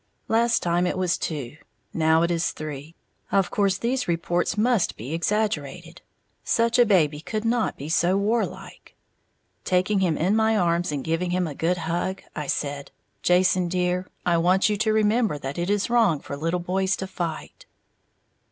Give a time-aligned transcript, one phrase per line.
[0.27, 1.57] Last time it was two,
[1.93, 2.95] now it is three.
[3.31, 6.01] Of course these reports must be exaggerated,
[6.43, 8.95] such a baby could not be so warlike.
[9.63, 12.89] Taking him in my arms and giving him a good hug, I said,
[13.21, 17.05] "Jason, dear, I want you to remember that it is wrong for little boys to
[17.05, 17.67] fight."